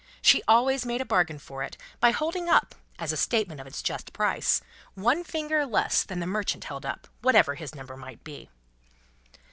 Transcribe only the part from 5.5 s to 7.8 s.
less than the merchant held up, whatever his